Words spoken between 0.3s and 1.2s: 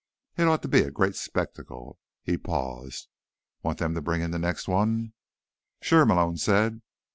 It ought to be a great